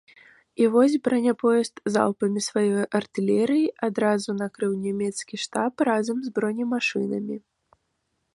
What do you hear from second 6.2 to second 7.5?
з бронемашынамі.